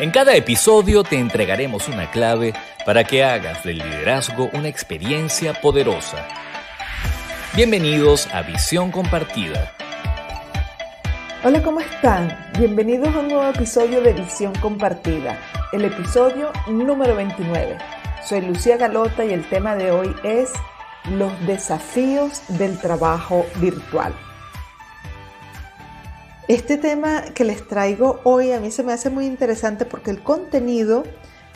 [0.00, 2.52] En cada episodio te entregaremos una clave
[2.84, 6.26] para que hagas del liderazgo una experiencia poderosa.
[7.54, 9.72] Bienvenidos a Visión Compartida.
[11.44, 12.36] Hola, ¿cómo están?
[12.58, 15.38] Bienvenidos a un nuevo episodio de Visión Compartida,
[15.72, 17.78] el episodio número 29.
[18.26, 20.52] Soy Lucía Galota y el tema de hoy es
[21.08, 24.12] los desafíos del trabajo virtual.
[26.46, 30.22] Este tema que les traigo hoy a mí se me hace muy interesante porque el
[30.22, 31.04] contenido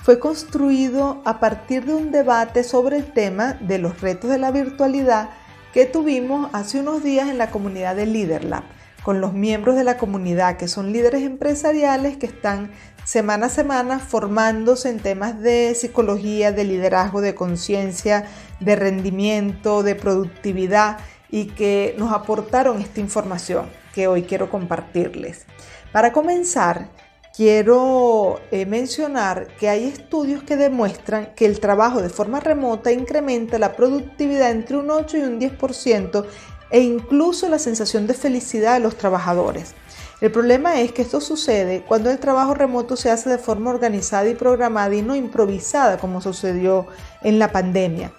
[0.02, 4.50] fue construido a partir de un debate sobre el tema de los retos de la
[4.50, 5.28] virtualidad
[5.74, 8.62] que tuvimos hace unos días en la comunidad de LeaderLab
[9.02, 12.70] con los miembros de la comunidad que son líderes empresariales que están
[13.04, 18.24] semana a semana formándose en temas de psicología, de liderazgo, de conciencia,
[18.60, 20.96] de rendimiento, de productividad
[21.28, 23.66] y que nos aportaron esta información
[24.06, 25.46] hoy quiero compartirles.
[25.92, 26.90] Para comenzar,
[27.34, 33.58] quiero eh, mencionar que hay estudios que demuestran que el trabajo de forma remota incrementa
[33.58, 36.24] la productividad entre un 8 y un 10%
[36.70, 39.74] e incluso la sensación de felicidad de los trabajadores.
[40.20, 44.28] El problema es que esto sucede cuando el trabajo remoto se hace de forma organizada
[44.28, 46.88] y programada y no improvisada como sucedió
[47.22, 48.12] en la pandemia.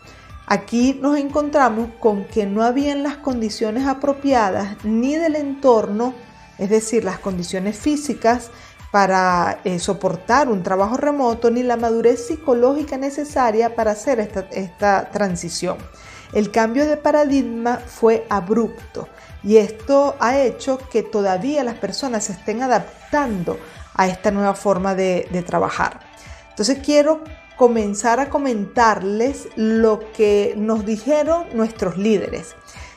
[0.52, 6.16] Aquí nos encontramos con que no habían las condiciones apropiadas ni del entorno,
[6.58, 8.50] es decir, las condiciones físicas
[8.92, 15.12] para eh, soportar un trabajo remoto, ni la madurez psicológica necesaria para hacer esta, esta
[15.12, 15.78] transición.
[16.34, 19.08] El cambio de paradigma fue abrupto
[19.44, 23.60] y esto ha hecho que todavía las personas se estén adaptando
[23.94, 26.00] a esta nueva forma de, de trabajar.
[26.50, 27.22] Entonces quiero
[27.60, 32.56] comenzar a comentarles lo que nos dijeron nuestros líderes.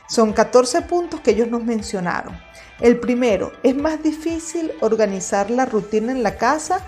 [0.09, 2.41] Son 14 puntos que ellos nos mencionaron.
[2.79, 6.78] El primero, es más difícil organizar la rutina en la casa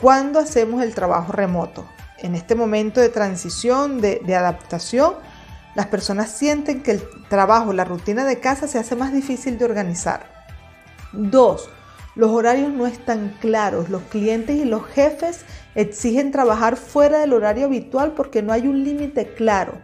[0.00, 1.88] cuando hacemos el trabajo remoto.
[2.18, 5.14] En este momento de transición, de, de adaptación,
[5.76, 9.66] las personas sienten que el trabajo, la rutina de casa se hace más difícil de
[9.66, 10.26] organizar.
[11.12, 11.70] Dos,
[12.14, 13.88] los horarios no están claros.
[13.88, 15.44] Los clientes y los jefes
[15.74, 19.74] exigen trabajar fuera del horario habitual porque no hay un límite claro.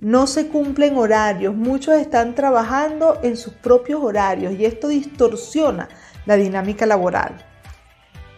[0.00, 1.54] No se cumplen horarios.
[1.54, 5.88] Muchos están trabajando en sus propios horarios y esto distorsiona
[6.26, 7.44] la dinámica laboral.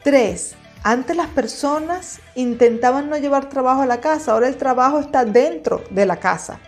[0.03, 0.57] 3.
[0.83, 5.85] Antes las personas intentaban no llevar trabajo a la casa, ahora el trabajo está dentro
[5.91, 6.59] de la casa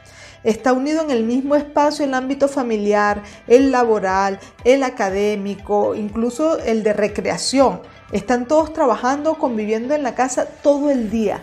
[0.44, 6.82] está unido en el mismo espacio el ámbito familiar, el laboral, el académico, incluso el
[6.82, 7.82] de recreación.
[8.12, 11.42] Están todos trabajando, conviviendo en la casa todo el día.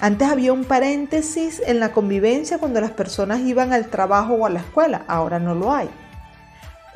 [0.00, 4.50] Antes había un paréntesis en la convivencia cuando las personas iban al trabajo o a
[4.50, 5.90] la escuela, ahora no lo hay.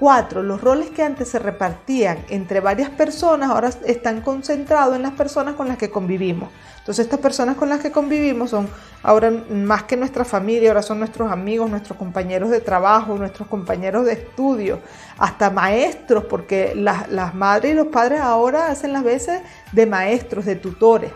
[0.01, 0.43] 4.
[0.43, 5.57] Los roles que antes se repartían entre varias personas ahora están concentrados en las personas
[5.57, 6.49] con las que convivimos.
[6.79, 8.67] Entonces estas personas con las que convivimos son
[9.03, 14.07] ahora más que nuestra familia, ahora son nuestros amigos, nuestros compañeros de trabajo, nuestros compañeros
[14.07, 14.81] de estudio,
[15.19, 20.57] hasta maestros, porque las, madres y los padres ahora hacen las veces de maestros, de
[20.57, 21.13] tutores.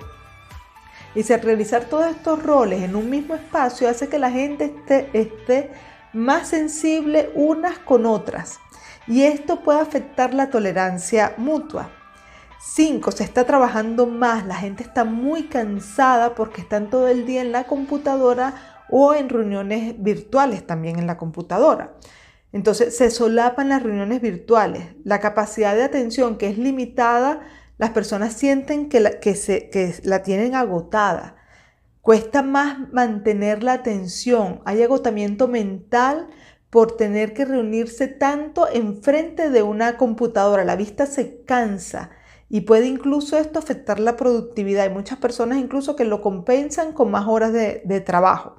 [1.15, 4.75] Y si realizar todos estos roles en un mismo espacio hace que la gente
[5.15, 5.71] esté
[6.12, 8.61] más sensible unas con otras
[9.06, 11.91] y esto puede afectar la tolerancia mutua.
[12.60, 13.12] 5.
[13.12, 17.53] Se está trabajando más, la gente está muy cansada porque están todo el día en
[17.53, 18.54] la computadora
[18.88, 21.94] o en reuniones virtuales también en la computadora.
[22.53, 24.94] Entonces se solapan las reuniones virtuales.
[25.04, 27.41] La capacidad de atención que es limitada,
[27.76, 31.37] las personas sienten que se, que la tienen agotada.
[32.00, 34.60] Cuesta más mantener la atención.
[34.64, 36.28] Hay agotamiento mental
[36.75, 40.65] por tener que reunirse tanto enfrente de una computadora.
[40.65, 42.11] La vista se cansa
[42.49, 44.83] y puede incluso esto afectar la productividad.
[44.83, 48.57] Hay muchas personas incluso que lo compensan con más horas de, de trabajo.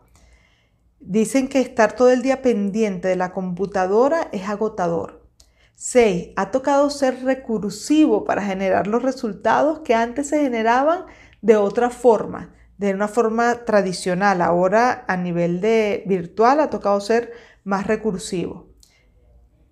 [1.02, 5.28] Dicen que estar todo el día pendiente de la computadora es agotador.
[5.73, 6.29] 6.
[6.38, 11.03] Ha tocado ser recursivo para generar los resultados que antes se generaban
[11.41, 14.41] de otra forma, de una forma tradicional.
[14.41, 17.31] Ahora a nivel de virtual ha tocado ser
[17.63, 18.67] más recursivo.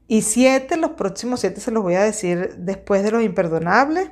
[0.08, 4.10] Y siete, los próximos siete se los voy a decir después de los imperdonables.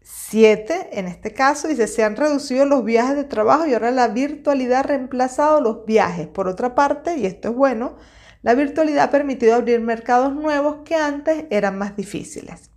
[0.00, 4.08] Siete, en este caso, dice, se han reducido los viajes de trabajo y ahora la
[4.08, 6.26] virtualidad ha reemplazado los viajes.
[6.26, 7.96] Por otra parte, y esto es bueno,
[8.42, 12.70] la virtualidad ha permitido abrir mercados nuevos que antes eran más difíciles.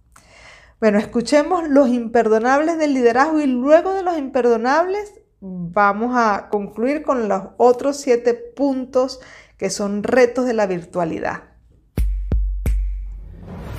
[0.80, 7.28] Bueno, escuchemos los imperdonables del liderazgo y luego de los imperdonables vamos a concluir con
[7.28, 9.20] los otros siete puntos
[9.58, 11.44] que son retos de la virtualidad.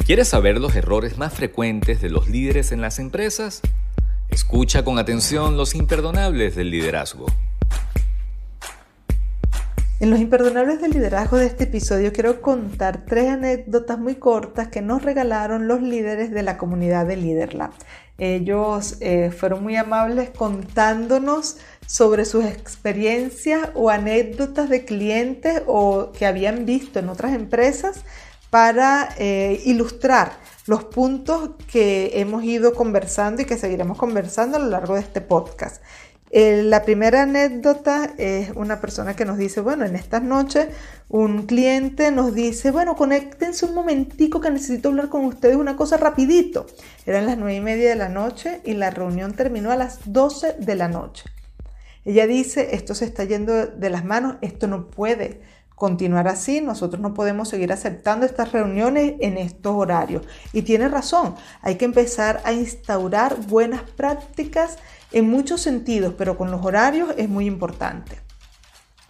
[0.04, 3.62] ¿Quieres saber los errores más frecuentes de los líderes en las empresas?
[4.28, 7.26] Escucha con atención los imperdonables del liderazgo.
[10.02, 14.82] En los imperdonables del liderazgo de este episodio quiero contar tres anécdotas muy cortas que
[14.82, 17.70] nos regalaron los líderes de la comunidad de LeaderLab.
[18.18, 26.26] Ellos eh, fueron muy amables contándonos sobre sus experiencias o anécdotas de clientes o que
[26.26, 28.00] habían visto en otras empresas
[28.50, 30.32] para eh, ilustrar
[30.66, 35.20] los puntos que hemos ido conversando y que seguiremos conversando a lo largo de este
[35.20, 35.80] podcast.
[36.34, 40.68] Eh, la primera anécdota es una persona que nos dice, bueno, en estas noches
[41.10, 45.98] un cliente nos dice, bueno, conéctense un momentico que necesito hablar con ustedes una cosa
[45.98, 46.64] rapidito.
[47.04, 50.54] Eran las nueve y media de la noche y la reunión terminó a las 12
[50.54, 51.24] de la noche.
[52.06, 55.42] Ella dice, esto se está yendo de las manos, esto no puede
[55.74, 60.22] continuar así, nosotros no podemos seguir aceptando estas reuniones en estos horarios.
[60.54, 64.78] Y tiene razón, hay que empezar a instaurar buenas prácticas
[65.12, 68.20] en muchos sentidos, pero con los horarios es muy importante.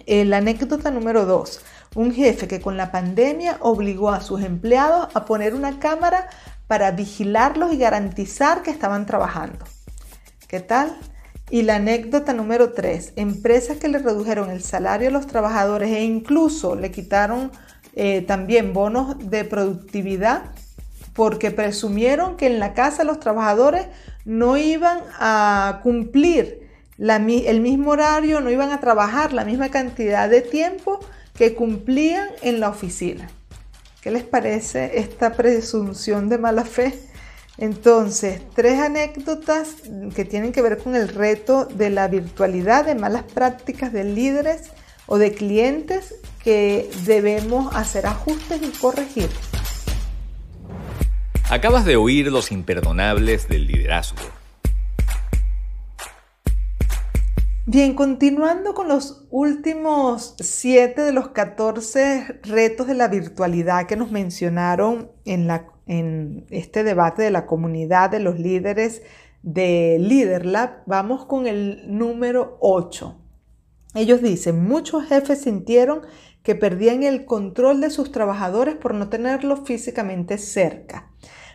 [0.07, 1.61] Eh, la anécdota número dos,
[1.95, 6.29] un jefe que con la pandemia obligó a sus empleados a poner una cámara
[6.67, 9.65] para vigilarlos y garantizar que estaban trabajando.
[10.49, 10.97] ¿Qué tal?
[11.51, 16.03] Y la anécdota número 3, empresas que le redujeron el salario a los trabajadores e
[16.03, 17.53] incluso le quitaron
[17.95, 20.45] eh, también bonos de productividad
[21.15, 23.87] porque presumieron que en la casa los trabajadores
[24.25, 26.69] no iban a cumplir
[26.99, 31.01] el mismo horario, no iban a trabajar la misma cantidad de tiempo
[31.35, 33.29] que cumplían en la oficina.
[34.01, 36.99] ¿Qué les parece esta presunción de mala fe?
[37.59, 39.77] Entonces, tres anécdotas
[40.15, 44.71] que tienen que ver con el reto de la virtualidad, de malas prácticas de líderes
[45.07, 49.29] o de clientes que debemos hacer ajustes y corregir.
[51.53, 54.23] Acabas de oír los imperdonables del liderazgo.
[57.67, 64.11] Bien, continuando con los últimos siete de los 14 retos de la virtualidad que nos
[64.11, 69.03] mencionaron en este debate de la comunidad de los líderes
[69.43, 73.19] de LeaderLab, vamos con el número 8.
[73.95, 76.01] Ellos dicen, muchos jefes sintieron
[76.43, 81.11] que perdían el control de sus trabajadores por no tenerlos físicamente cerca.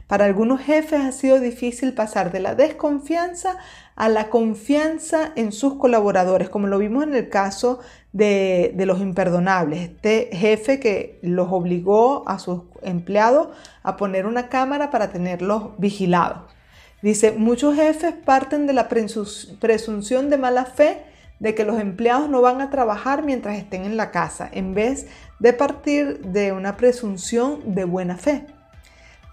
[0.07, 3.57] Para algunos jefes ha sido difícil pasar de la desconfianza
[3.97, 7.79] a la confianza en sus colaboradores, como lo vimos en el caso
[8.13, 9.81] de, los imperdonables.
[9.81, 13.49] Este jefe que los obligó a sus empleados
[13.83, 16.43] a poner una cámara para tenerlos vigilados.
[17.01, 21.03] Dice, muchos jefes parten de la presunción de mala fe
[21.39, 25.07] de que los empleados no van a trabajar mientras estén en la casa, en vez
[25.39, 28.45] de partir de una presunción de buena fe.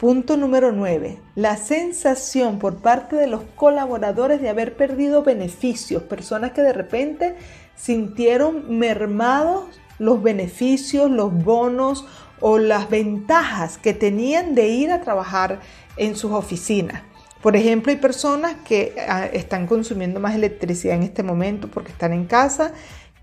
[0.05, 1.19] Punto número 9.
[1.35, 7.37] La sensación por parte de los colaboradores de haber perdido beneficios, personas que de repente
[7.75, 9.65] sintieron mermados
[9.99, 12.05] los beneficios, los bonos
[12.41, 15.61] o las ventajas que tenían de ir a trabajar
[15.97, 17.01] en sus oficinas.
[17.41, 22.13] Por ejemplo, hay personas que ah, están consumiendo más electricidad en este momento porque están
[22.13, 22.75] en casa,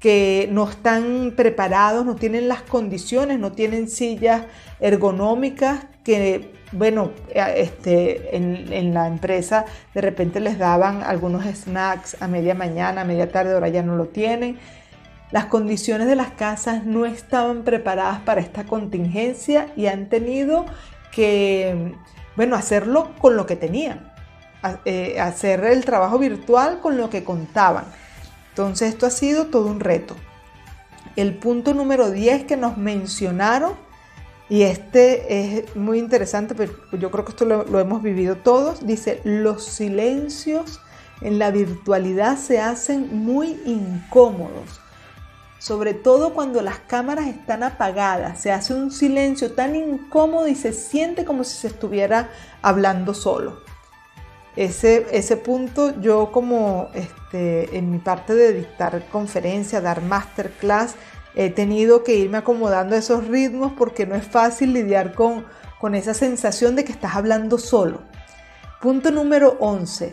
[0.02, 4.44] que no están preparados, no tienen las condiciones, no tienen sillas
[4.82, 12.28] ergonómicas que bueno, eh, este, en, la empresa de repente les daban algunos snacks a
[12.28, 14.58] media mañana, a media tarde, ahora ya no lo tienen.
[15.32, 20.66] Las condiciones de las casas no estaban preparadas para esta contingencia y han tenido
[21.12, 21.94] que,
[22.36, 24.12] bueno, hacerlo con lo que tenían,
[24.86, 27.86] eh, hacer el trabajo virtual con lo que contaban.
[28.52, 30.16] Entonces esto ha sido todo un reto.
[31.16, 33.74] El punto número 10 que nos mencionaron
[34.52, 38.86] y este es muy interesante, pero yo creo que esto lo, hemos vivido todos.
[38.86, 40.82] Dice, los silencios
[41.22, 44.82] en la virtualidad se hacen muy incómodos,
[45.58, 48.42] sobre todo cuando las cámaras están apagadas.
[48.42, 52.30] Se hace un silencio tan incómodo y se siente como si se estuviera
[52.62, 53.71] hablando solo.
[54.56, 60.96] Ese, ese punto yo como este, en mi parte de dictar conferencia, dar masterclass,
[61.36, 65.46] he tenido que irme acomodando a esos ritmos porque no es fácil lidiar con,
[65.80, 68.02] con esa sensación de que estás hablando solo.
[68.82, 70.12] Punto número 11.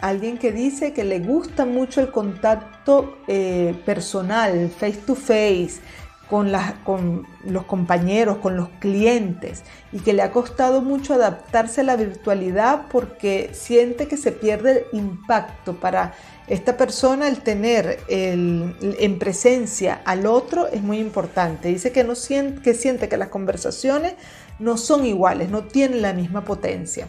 [0.00, 5.80] Alguien que dice que le gusta mucho el contacto eh, personal, face to face,
[6.28, 6.52] con,
[6.84, 11.96] con los compañeros, con los clientes y que le ha costado mucho adaptarse a la
[11.96, 16.14] virtualidad porque siente que se pierde el impacto para
[16.48, 21.68] esta persona el tener en presencia al otro es muy importante.
[21.68, 24.14] Dice que, no siente, que siente que las conversaciones
[24.58, 27.08] no son iguales, no tienen la misma potencia.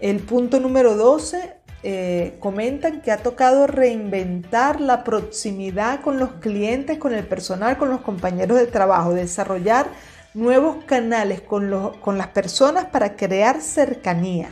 [0.00, 6.98] El punto número 12, eh, comentan que ha tocado reinventar la proximidad con los clientes,
[6.98, 9.86] con el personal, con los compañeros de trabajo, desarrollar
[10.34, 14.48] nuevos canales con, con las personas para crear cercanía.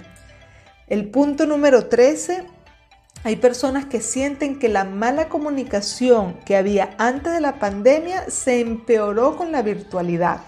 [0.87, 2.45] El punto número 13,
[3.25, 8.61] hay personas que sienten que la mala comunicación que había antes de la pandemia se
[8.61, 10.41] empeoró con la virtualidad.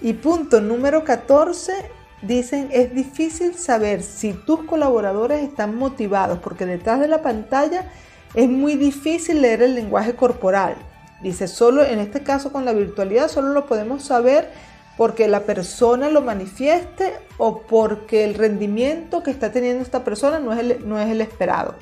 [0.00, 1.72] Y punto número 14,
[2.22, 7.90] dicen es difícil saber si tus colaboradores están motivados porque detrás de la pantalla
[8.34, 10.76] es muy difícil leer el lenguaje corporal.
[11.22, 14.50] Dice, solo en este caso con la virtualidad solo lo podemos saber
[14.96, 20.52] porque la persona lo manifieste o porque el rendimiento que está teniendo esta persona no
[20.52, 21.76] es el, no es el esperado.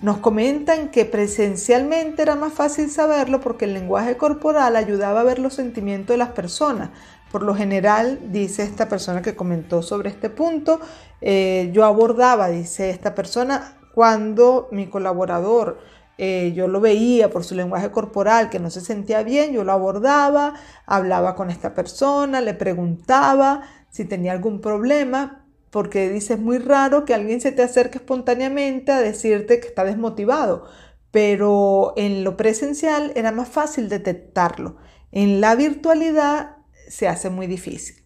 [0.00, 5.38] Nos comentan que presencialmente era más fácil saberlo porque el lenguaje corporal ayudaba a ver
[5.38, 6.90] los sentimientos de las personas.
[7.34, 10.78] Por lo general, dice esta persona que comentó sobre este punto,
[11.20, 15.80] eh, yo abordaba, dice esta persona, cuando mi colaborador
[16.16, 19.72] eh, yo lo veía por su lenguaje corporal que no se sentía bien, yo lo
[19.72, 20.54] abordaba,
[20.86, 27.04] hablaba con esta persona, le preguntaba si tenía algún problema, porque dice es muy raro
[27.04, 30.66] que alguien se te acerque espontáneamente a decirte que está desmotivado,
[31.10, 34.76] pero en lo presencial era más fácil detectarlo.
[35.10, 36.53] En la virtualidad
[36.88, 38.04] se hace muy difícil.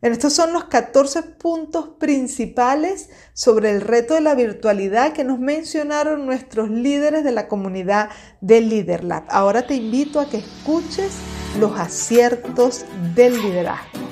[0.00, 6.26] estos son los 14 puntos principales sobre el reto de la virtualidad que nos mencionaron
[6.26, 8.10] nuestros líderes de la comunidad
[8.40, 9.24] de LeaderLab.
[9.28, 11.12] Ahora te invito a que escuches
[11.58, 14.02] los aciertos del liderazgo.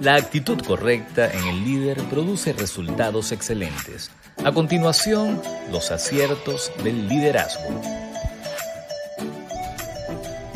[0.00, 4.10] La actitud correcta en el líder produce resultados excelentes.
[4.44, 5.40] A continuación,
[5.72, 8.05] los aciertos del liderazgo.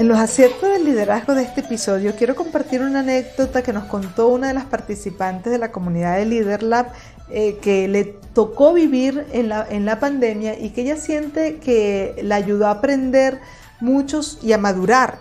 [0.00, 4.28] En los aciertos del liderazgo de este episodio quiero compartir una anécdota que nos contó
[4.28, 6.87] una de las participantes de la comunidad de LeaderLab
[7.28, 12.19] eh, que le tocó vivir en la, en la pandemia y que ella siente que
[12.23, 13.40] la ayudó a aprender
[13.80, 15.19] muchos y a madurar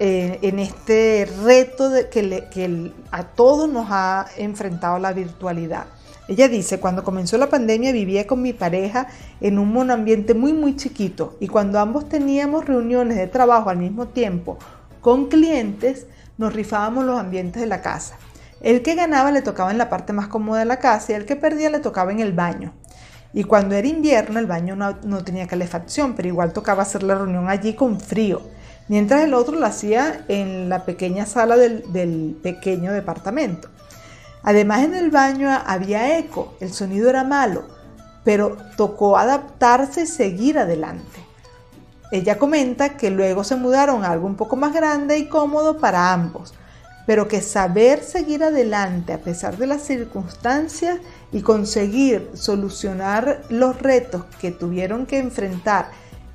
[0.00, 5.84] eh, en este reto de que, que a todos nos ha enfrentado la virtualidad.
[6.28, 9.06] Ella dice, cuando comenzó la pandemia vivía con mi pareja
[9.40, 14.08] en un monoambiente muy muy chiquito y cuando ambos teníamos reuniones de trabajo al mismo
[14.08, 14.58] tiempo
[15.00, 16.06] con clientes,
[16.36, 18.18] nos rifábamos los ambientes de la casa.
[18.60, 21.24] El que ganaba le tocaba en la parte más cómoda de la casa y el
[21.24, 22.74] que perdía le tocaba en el baño.
[23.32, 27.48] Y cuando era invierno el baño no, tenía calefacción, pero igual tocaba hacer la reunión
[27.48, 28.42] allí con frío,
[28.88, 33.70] mientras el otro lo hacía en la pequeña sala del pequeño departamento.
[34.48, 37.64] Además en el baño había eco, el sonido era malo,
[38.24, 41.20] pero tocó adaptarse y seguir adelante.
[42.12, 46.14] Ella comenta que luego se mudaron a algo un poco más grande y cómodo para
[46.14, 46.54] ambos,
[47.06, 50.98] pero que saber seguir adelante a pesar de las circunstancias
[51.30, 55.90] y conseguir solucionar los retos que tuvieron que enfrentar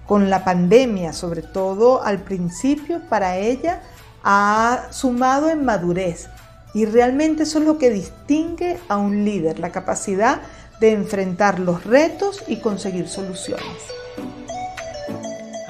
[0.05, 3.81] con la pandemia, sobre todo al principio, para ella
[4.23, 6.29] ha sumado en madurez
[6.73, 10.41] y realmente eso es lo que distingue a un líder, la capacidad
[10.79, 13.65] de enfrentar los retos y conseguir soluciones.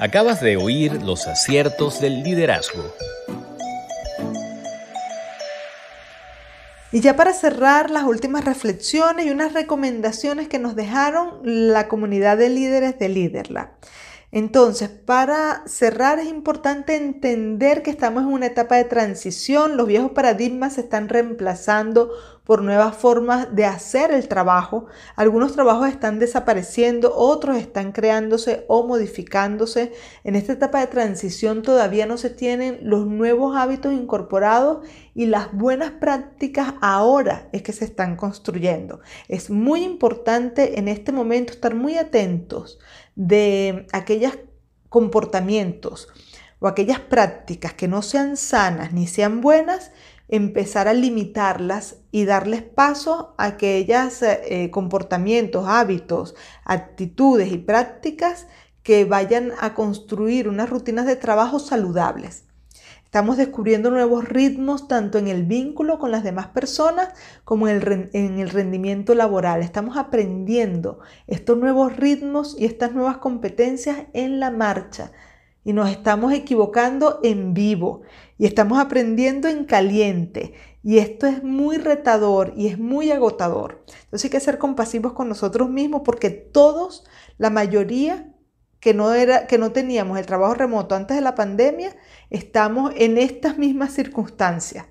[0.00, 2.82] Acabas de oír los aciertos del liderazgo.
[6.90, 12.38] Y ya para cerrar las últimas reflexiones y unas recomendaciones que nos dejaron la comunidad
[12.38, 13.72] de líderes de Liderla.
[14.36, 20.10] Entonces, para cerrar es importante entender que estamos en una etapa de transición, los viejos
[20.10, 22.10] paradigmas se están reemplazando
[22.42, 24.86] por nuevas formas de hacer el trabajo.
[25.14, 29.92] Algunos trabajos están desapareciendo, otros están creándose o modificándose.
[30.24, 35.52] En esta etapa de transición todavía no se tienen los nuevos hábitos incorporados y las
[35.52, 38.98] buenas prácticas ahora es que se están construyendo.
[39.28, 42.80] Es muy importante en este momento estar muy atentos
[43.16, 44.38] de aquellos
[44.88, 46.08] comportamientos
[46.60, 49.90] o aquellas prácticas que no sean sanas ni sean buenas,
[50.28, 58.46] empezar a limitarlas y darles paso a aquellos eh, comportamientos, hábitos, actitudes y prácticas
[58.82, 62.43] que vayan a construir unas rutinas de trabajo saludables.
[63.14, 67.10] Estamos descubriendo nuevos ritmos tanto en el vínculo con las demás personas
[67.44, 69.62] como en el, en el, rendimiento laboral.
[69.62, 75.12] Estamos aprendiendo estos nuevos ritmos y estas nuevas competencias en la marcha
[75.62, 78.02] y nos estamos equivocando en vivo
[78.36, 83.84] y estamos aprendiendo en caliente y esto es muy retador y es muy agotador.
[84.06, 87.04] Entonces hay que ser compasivos con nosotros mismos porque todos,
[87.38, 88.33] la mayoría,
[88.84, 91.96] que no, era, que no teníamos el trabajo remoto antes de la pandemia,
[92.28, 94.84] estamos en estas mismas circunstancias.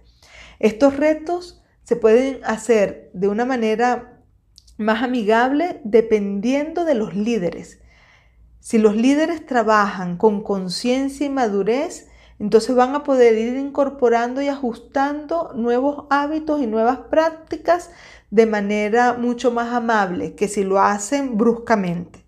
[0.58, 4.20] Estos retos se pueden hacer de una manera
[4.80, 7.82] más amigable dependiendo de los líderes.
[8.60, 12.08] Si los líderes trabajan con conciencia y madurez,
[12.40, 17.92] entonces van a poder ir incorporando y ajustando nuevos hábitos y nuevas prácticas
[18.32, 22.23] de manera mucho más amable que si lo hacen bruscamente.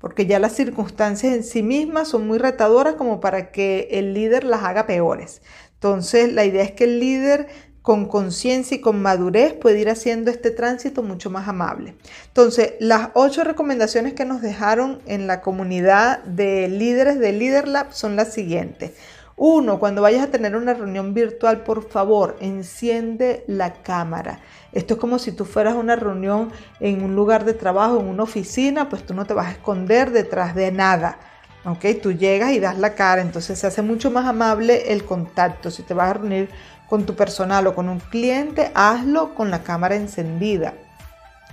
[0.00, 4.44] Porque ya las circunstancias en sí mismas son muy retadoras como para que el líder
[4.44, 5.42] las haga peores.
[5.74, 7.48] Entonces la idea es que el líder
[7.88, 11.94] con conciencia y con madurez puede ir haciendo este tránsito mucho más amable.
[12.26, 18.14] Entonces, las ocho recomendaciones que nos dejaron en la comunidad de líderes de LeaderLab son
[18.14, 18.92] las siguientes.
[19.38, 24.40] Uno, cuando vayas a tener una reunión virtual, por favor, enciende la cámara.
[24.72, 28.06] Esto es como si tú fueras a una reunión en un lugar de trabajo, en
[28.06, 31.18] una oficina, pues tú no te vas a esconder detrás de nada.
[31.64, 31.84] ¿ok?
[32.02, 35.70] Tú llegas y das la cara, entonces se hace mucho más amable el contacto.
[35.70, 36.48] Si te vas a reunir
[36.88, 40.74] con tu personal o con un cliente, hazlo con la cámara encendida.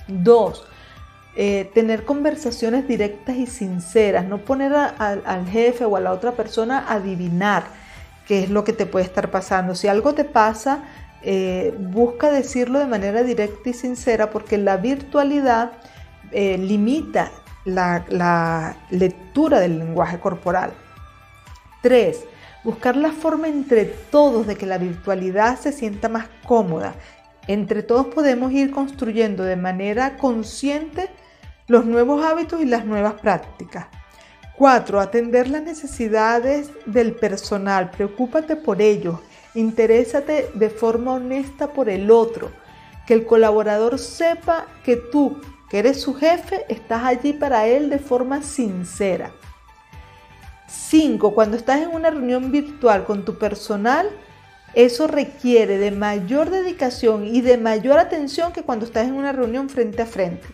[0.08, 0.66] Dos,
[1.38, 6.80] eh, tener conversaciones directas y sinceras, no poner al jefe o a la otra persona
[6.80, 7.66] a adivinar
[8.26, 9.76] qué es lo que te puede estar pasando.
[9.76, 10.86] Si algo te pasa,
[11.24, 15.74] eh, busca decirlo de manera directa y sincera porque la virtualidad
[16.32, 17.32] eh, limita
[17.66, 20.72] la, la lectura del lenguaje corporal.
[21.82, 22.24] Tres,
[22.64, 26.96] buscar la forma entre todos de que la virtualidad se sienta más cómoda.
[27.48, 31.10] Entre todos podemos ir construyendo de manera consciente
[31.68, 33.88] los nuevos hábitos y las nuevas prácticas.
[34.58, 35.02] 4.
[35.02, 37.92] Atender las necesidades del personal.
[37.92, 39.20] Preocúpate por ellos.
[39.54, 42.52] Interésate de forma honesta por el otro.
[43.08, 48.00] Que el colaborador sepa que tú, que eres su jefe, estás allí para él de
[48.00, 49.32] forma sincera.
[50.68, 51.34] 5.
[51.34, 54.10] Cuando estás en una reunión virtual con tu personal,
[54.74, 59.70] eso requiere de mayor dedicación y de mayor atención que cuando estás en una reunión
[59.70, 60.48] frente a frente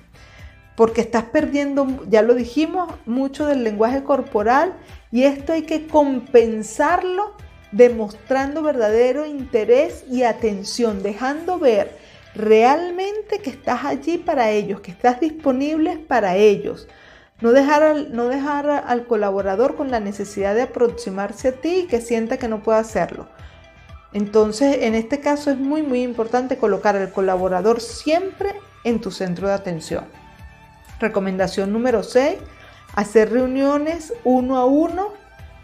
[0.75, 4.73] porque estás perdiendo, ya lo dijimos, mucho del lenguaje corporal
[5.11, 7.33] y esto hay que compensarlo
[7.71, 11.97] demostrando verdadero interés y atención, dejando ver
[12.35, 16.87] realmente que estás allí para ellos, que estás disponible para ellos.
[17.41, 21.87] No dejar, al, no dejar al colaborador con la necesidad de aproximarse a ti y
[21.87, 23.27] que sienta que no puede hacerlo.
[24.13, 28.53] Entonces, en este caso es muy, muy importante colocar al colaborador siempre
[28.83, 30.20] en tu centro de atención.
[31.01, 32.37] Recomendación número 6,
[32.95, 35.07] hacer reuniones uno a uno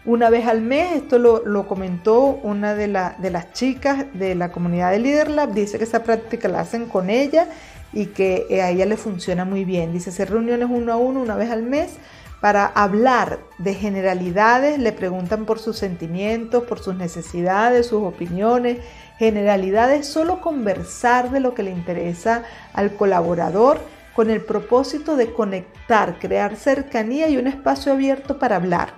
[0.04, 0.96] una vez al mes.
[0.96, 5.52] Esto lo, comentó una de, de, las chicas de la comunidad de LeaderLab.
[5.52, 7.46] Dice que esa práctica la hacen con ella
[7.92, 9.92] y que eh, a ella le funciona muy bien.
[9.92, 11.98] Dice hacer reuniones uno a uno una vez al mes
[12.40, 14.80] para hablar de generalidades.
[14.80, 18.78] Le preguntan por sus sentimientos, por sus necesidades, sus opiniones.
[19.18, 23.78] Generalidades, solo conversar de lo que le interesa al colaborador
[24.18, 28.92] con el propósito de conectar, crear cercanía y un espacio abierto para hablar.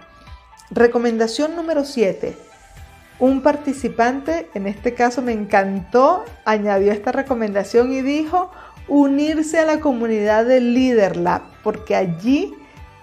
[0.71, 2.35] Recomendación número 7.
[3.19, 8.51] Un participante, en este caso me encantó, añadió esta recomendación y dijo
[8.89, 12.55] unirse a la comunidad de LeaderLab, porque allí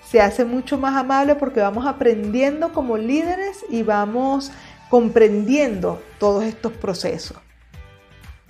[0.04, 4.52] se hace mucho más amable porque vamos aprendiendo como líderes y vamos
[4.90, 7.38] comprendiendo todos estos procesos.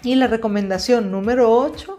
[0.03, 1.97] Y la recomendación número 8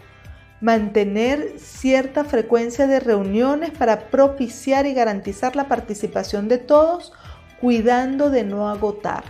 [0.61, 7.13] mantener cierta frecuencia de reuniones para propiciar y garantizar la participación de todos,
[7.61, 9.25] cuidando de no agotar.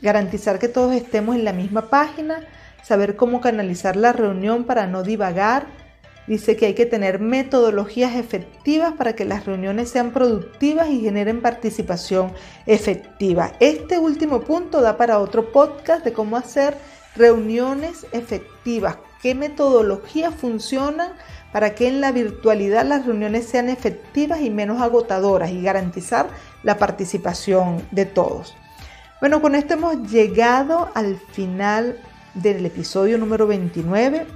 [0.00, 2.46] Garantizar que todos estemos en la misma página,
[2.82, 5.66] saber cómo canalizar la reunión para no divagar.
[6.26, 11.42] Dice que hay que tener metodologías efectivas para que las reuniones sean productivas y generen
[11.42, 12.32] participación
[12.66, 13.52] efectiva.
[13.58, 16.76] Este último punto da para otro podcast de cómo hacer
[17.16, 21.12] reuniones efectivas, qué metodologías funcionan
[21.52, 26.28] para que en la virtualidad las reuniones sean efectivas y menos agotadoras y garantizar
[26.62, 28.56] la participación de todos.
[29.20, 31.98] Bueno, con esto hemos llegado al final
[32.34, 34.26] del episodio número 29.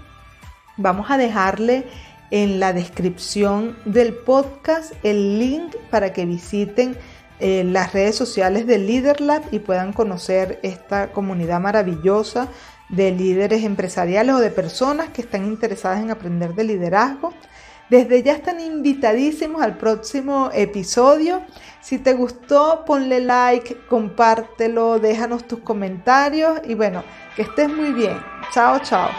[0.76, 1.86] Vamos a dejarle
[2.30, 6.96] en la descripción del podcast el link para que visiten
[7.40, 12.48] eh, las redes sociales de LeaderLab y puedan conocer esta comunidad maravillosa
[12.88, 17.32] de líderes empresariales o de personas que están interesadas en aprender de liderazgo.
[17.88, 21.42] Desde ya están invitadísimos al próximo episodio.
[21.80, 27.04] Si te gustó, ponle like, compártelo, déjanos tus comentarios y bueno,
[27.36, 28.18] que estés muy bien.
[28.52, 29.10] Chao, chao.